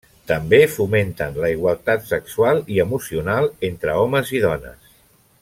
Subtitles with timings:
[0.29, 4.91] També fomenten la igualtat sexual i emocional entre homes i dones.